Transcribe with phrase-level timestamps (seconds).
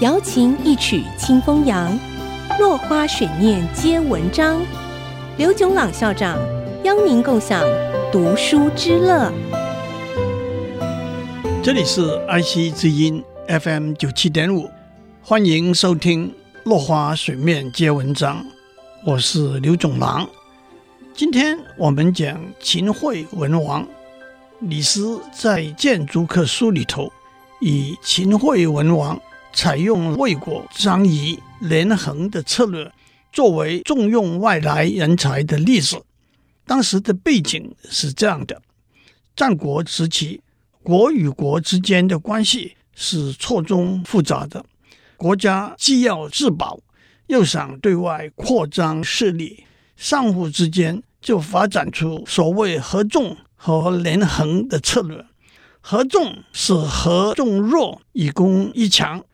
[0.00, 1.98] 瑶琴一曲清风扬，
[2.60, 4.64] 落花水面皆文章。
[5.36, 6.38] 刘炯朗校长
[6.84, 7.64] 邀您共享
[8.12, 9.32] 读书之乐。
[11.60, 14.70] 这里是爱惜之音 FM 九七点五，
[15.20, 16.28] 欢迎收听
[16.62, 18.36] 《落花水面皆文章》，
[19.04, 20.28] 我是刘炯朗。
[21.12, 23.84] 今天我们讲秦惠文王。
[24.60, 27.12] 李斯在《谏逐客书》里头，
[27.60, 29.20] 以秦惠文王
[29.52, 32.92] 采用魏国张仪、连横的策略，
[33.32, 36.02] 作为重用外来人才的例子。
[36.66, 38.60] 当时的背景是这样的：
[39.34, 40.40] 战国时期，
[40.82, 44.64] 国与国之间的关系是错综复杂的，
[45.16, 46.80] 国家既要自保，
[47.26, 49.64] 又想对外扩张势力，
[49.96, 53.36] 相互之间就发展出所谓合纵。
[53.60, 55.26] 和连横的策略，
[55.80, 59.24] 合纵是合纵弱以攻一强，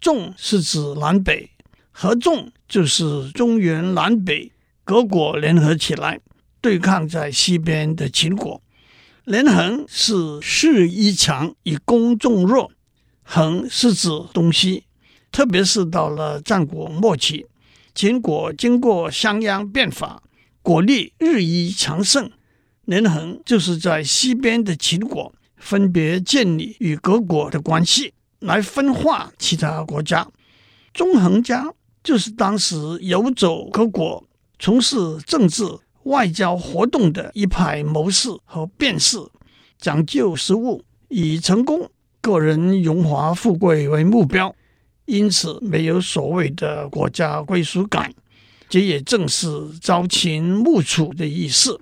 [0.00, 1.50] 纵是指南北，
[1.90, 4.52] 合纵就是中原南北
[4.84, 6.20] 各国联合起来
[6.60, 8.62] 对抗在西边的秦国。
[9.24, 12.70] 连横是势一强以攻众弱，
[13.24, 14.84] 横是指东西，
[15.32, 17.46] 特别是到了战国末期，
[17.92, 20.22] 秦国经过商鞅变法，
[20.62, 22.30] 国力日益强盛。
[22.84, 28.14] 连横就是在西边的秦国分别建立与各国的关系，
[28.46, 30.26] 来分化其他国家。
[30.94, 31.70] 纵横家
[32.02, 34.24] 就是当时游走各国、
[34.58, 35.64] 从事政治
[36.04, 39.18] 外交活动的一派谋士和辩士，
[39.78, 44.54] 讲究实务，以成功个人荣华富贵为目标，
[45.04, 48.14] 因此没有所谓的国家归属感。
[48.68, 49.46] 这也正是
[49.80, 51.80] 朝秦暮楚的意思。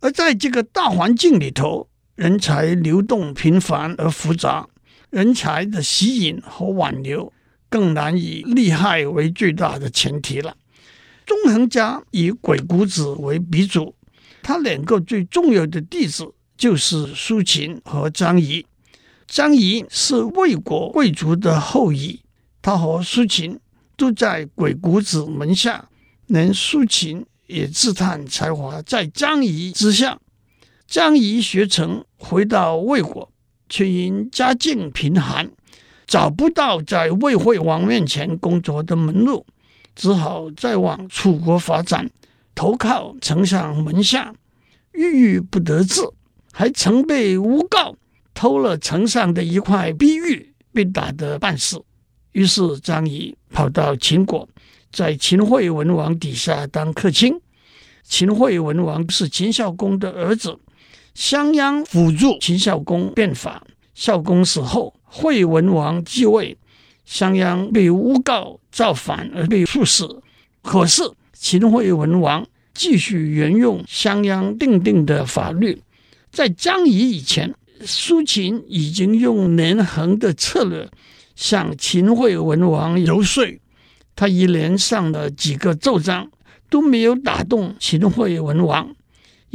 [0.00, 4.66] 而在这个大环境里头，人才流动频繁而复杂，
[5.10, 7.32] 人才的吸引和挽留
[7.68, 10.56] 更难以利害为最大的前提了。
[11.26, 13.94] 纵横家以鬼谷子为鼻祖，
[14.42, 18.64] 他两个最重要的弟子就是苏秦和张仪。
[19.26, 22.20] 张仪是魏国贵族的后裔，
[22.62, 23.58] 他和苏秦
[23.96, 25.88] 都在鬼谷子门下，
[26.26, 27.24] 连苏秦。
[27.48, 30.18] 也自叹才华在张仪之下。
[30.88, 33.30] 张仪学成回到魏国，
[33.68, 35.50] 却因家境贫寒，
[36.06, 39.44] 找不到在魏惠王面前工作的门路，
[39.94, 42.10] 只好再往楚国发展，
[42.54, 44.34] 投靠丞相门下，
[44.92, 46.00] 郁郁不得志，
[46.52, 47.94] 还曾被诬告
[48.34, 51.82] 偷了丞相的一块碧玉，被打得半死。
[52.32, 54.48] 于是张仪跑到秦国。
[54.92, 57.38] 在秦惠文王底下当客卿，
[58.02, 60.58] 秦惠文王是秦孝公的儿子，
[61.16, 66.58] 商鞅辅助秦孝公变法，孝公死后，惠文王继位，
[67.06, 70.20] 商鞅被诬告造反而被处死。
[70.60, 75.80] 可是秦惠文王继续沿用商鞅定定的法律，
[76.30, 80.86] 在张仪以前，苏秦已经用连横的策略
[81.34, 83.42] 向秦惠文王游说。
[84.14, 86.30] 他一连上了几个奏章，
[86.68, 88.94] 都没有打动秦惠文王。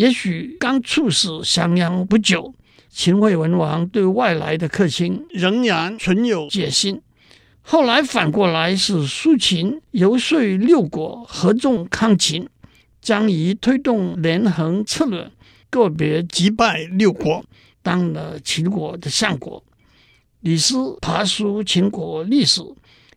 [0.02, 2.56] 也许刚处死商鞅不久，
[2.90, 7.00] 秦惠文王对外来的客卿仍然存有戒心。
[7.62, 12.50] 后来反过来是苏秦游说六国合纵抗秦，
[13.00, 15.30] 张仪推动连横策略，
[15.70, 17.46] 个别击败六国，
[17.84, 19.64] 当了秦国的相国。
[20.40, 22.64] 李斯爬书秦国历史。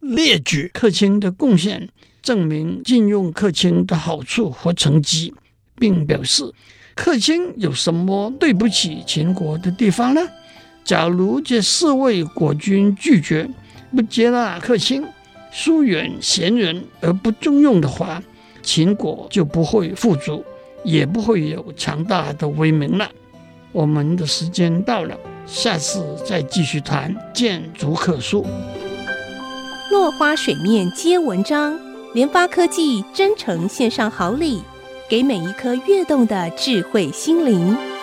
[0.00, 1.89] 列举客卿的贡献，
[2.21, 5.33] 证明禁用客卿的好处和成绩，
[5.77, 6.53] 并表示
[6.95, 10.21] 客卿有什么对不起秦国的地方呢？
[10.85, 13.49] 假如这四位国君拒绝
[13.95, 15.05] 不接纳客卿，
[15.51, 18.23] 疏远贤人而不重用的话，
[18.62, 20.45] 秦国就不会富足，
[20.85, 23.11] 也不会有强大的威名了。
[23.73, 28.43] 我们的时间到了，下次再继续谈《谏逐客书》。
[29.91, 31.79] 落花水面皆文章，
[32.12, 34.62] 联发科技真诚献上好礼，
[35.09, 37.94] 给每一颗跃动的智慧心灵。